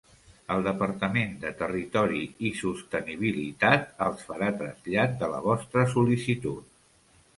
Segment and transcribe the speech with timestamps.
[0.53, 6.65] El Departament de Territori i Sostenibilitat els farà trasllat de la vostra sol·licitud.